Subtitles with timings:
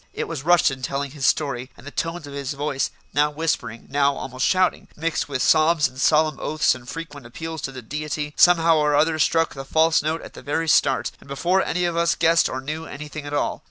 [0.15, 4.15] It was Rushton telling his story, and the tones of his voice, now whispering, now
[4.15, 8.77] almost shouting, mixed with sobs and solemn oaths and frequent appeals to the Deity, somehow
[8.77, 12.15] or other struck the false note at the very start, and before any of us
[12.15, 13.59] guessed or knew anything at all.